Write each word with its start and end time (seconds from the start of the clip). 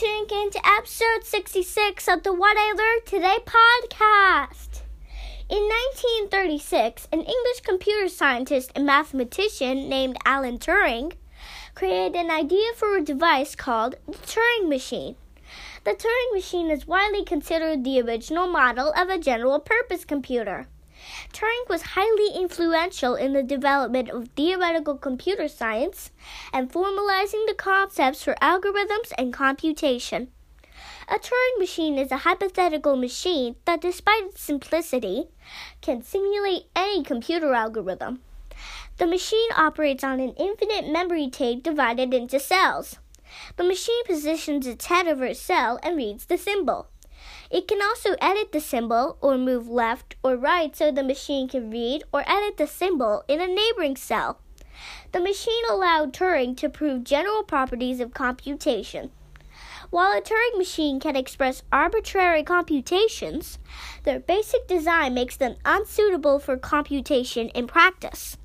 tuning 0.00 0.30
in 0.30 0.50
to 0.50 0.66
episode 0.66 1.24
66 1.24 2.08
of 2.08 2.22
the 2.22 2.32
What 2.32 2.56
I 2.58 2.72
Learned 2.72 3.04
Today 3.04 3.36
podcast. 3.44 4.80
In 5.50 5.68
1936, 6.30 7.06
an 7.12 7.18
English 7.18 7.60
computer 7.64 8.08
scientist 8.08 8.72
and 8.74 8.86
mathematician 8.86 9.90
named 9.90 10.16
Alan 10.24 10.58
Turing 10.58 11.12
created 11.74 12.16
an 12.16 12.30
idea 12.30 12.72
for 12.76 12.96
a 12.96 13.04
device 13.04 13.54
called 13.54 13.96
the 14.06 14.14
Turing 14.14 14.70
machine. 14.70 15.16
The 15.84 15.90
Turing 15.90 16.32
machine 16.32 16.70
is 16.70 16.86
widely 16.86 17.22
considered 17.22 17.84
the 17.84 18.00
original 18.00 18.46
model 18.46 18.94
of 18.96 19.10
a 19.10 19.18
general 19.18 19.60
purpose 19.60 20.06
computer. 20.06 20.66
Turing 21.32 21.68
was 21.68 21.94
highly 21.96 22.30
influential 22.34 23.14
in 23.14 23.32
the 23.32 23.42
development 23.42 24.10
of 24.10 24.28
theoretical 24.36 24.96
computer 24.96 25.48
science 25.48 26.10
and 26.52 26.70
formalizing 26.70 27.46
the 27.46 27.54
concepts 27.56 28.22
for 28.22 28.34
algorithms 28.42 29.12
and 29.16 29.32
computation. 29.32 30.28
A 31.08 31.18
Turing 31.18 31.58
machine 31.58 31.98
is 31.98 32.12
a 32.12 32.18
hypothetical 32.18 32.96
machine 32.96 33.56
that, 33.64 33.80
despite 33.80 34.24
its 34.24 34.42
simplicity, 34.42 35.28
can 35.80 36.02
simulate 36.02 36.66
any 36.76 37.02
computer 37.02 37.52
algorithm. 37.52 38.20
The 38.98 39.06
machine 39.06 39.50
operates 39.56 40.04
on 40.04 40.20
an 40.20 40.34
infinite 40.34 40.90
memory 40.90 41.28
tape 41.28 41.62
divided 41.62 42.14
into 42.14 42.38
cells. 42.38 42.98
The 43.56 43.64
machine 43.64 44.04
positions 44.04 44.66
its 44.66 44.86
head 44.86 45.08
over 45.08 45.24
a 45.24 45.34
cell 45.34 45.78
and 45.82 45.96
reads 45.96 46.26
the 46.26 46.36
symbol. 46.36 46.88
It 47.50 47.66
can 47.66 47.82
also 47.82 48.14
edit 48.20 48.52
the 48.52 48.60
symbol 48.60 49.18
or 49.20 49.36
move 49.36 49.68
left 49.68 50.16
or 50.22 50.36
right 50.36 50.74
so 50.74 50.92
the 50.92 51.02
machine 51.02 51.48
can 51.48 51.70
read 51.70 52.04
or 52.12 52.22
edit 52.26 52.56
the 52.56 52.66
symbol 52.66 53.24
in 53.26 53.40
a 53.40 53.46
neighboring 53.46 53.96
cell. 53.96 54.38
The 55.12 55.20
machine 55.20 55.64
allowed 55.68 56.12
Turing 56.12 56.56
to 56.58 56.68
prove 56.68 57.04
general 57.04 57.42
properties 57.42 58.00
of 58.00 58.14
computation. 58.14 59.10
While 59.90 60.16
a 60.16 60.20
Turing 60.20 60.56
machine 60.56 61.00
can 61.00 61.16
express 61.16 61.64
arbitrary 61.72 62.44
computations, 62.44 63.58
their 64.04 64.20
basic 64.20 64.68
design 64.68 65.14
makes 65.14 65.36
them 65.36 65.56
unsuitable 65.64 66.38
for 66.38 66.56
computation 66.56 67.48
in 67.48 67.66
practice. 67.66 68.38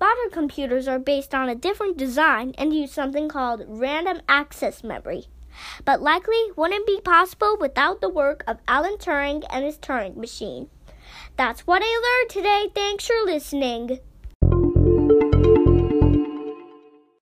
Modern 0.00 0.30
computers 0.30 0.86
are 0.86 0.98
based 0.98 1.34
on 1.34 1.48
a 1.48 1.54
different 1.54 1.96
design 1.96 2.54
and 2.56 2.72
use 2.72 2.92
something 2.92 3.28
called 3.28 3.64
random 3.66 4.20
access 4.28 4.84
memory 4.84 5.26
but 5.84 6.02
likely 6.02 6.50
wouldn't 6.56 6.86
be 6.86 7.00
possible 7.00 7.56
without 7.60 8.00
the 8.00 8.08
work 8.08 8.44
of 8.46 8.58
Alan 8.66 8.96
Turing 8.96 9.44
and 9.50 9.64
his 9.64 9.78
Turing 9.78 10.16
machine. 10.16 10.68
That's 11.36 11.66
what 11.66 11.82
I 11.84 12.20
learned 12.20 12.30
today. 12.30 12.70
Thanks 12.74 13.06
for 13.06 13.16
listening. 13.24 14.00